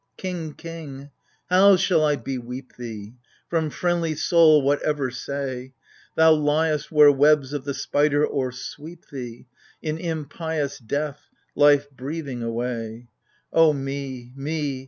King, 0.17 0.55
king, 0.55 1.11
how 1.47 1.75
shall 1.75 2.03
I 2.03 2.15
beweep 2.15 2.75
thee! 2.75 3.13
From 3.47 3.69
friendly 3.69 4.15
soul 4.15 4.63
what 4.63 4.81
ever 4.81 5.11
say? 5.11 5.75
Thou 6.15 6.31
liest 6.33 6.91
where 6.91 7.11
webs 7.11 7.53
of 7.53 7.65
the 7.65 7.75
spider 7.75 8.25
o'ersweep 8.25 9.05
thee, 9.11 9.45
In 9.79 9.99
impious 9.99 10.79
death, 10.79 11.27
life 11.53 11.87
breathing 11.91 12.41
away. 12.41 13.09
Oh, 13.53 13.73
me— 13.73 14.33
me 14.35 14.79